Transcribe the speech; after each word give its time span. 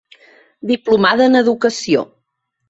Diplomada 0.71 1.27
en 1.31 1.41
Educació. 1.43 2.03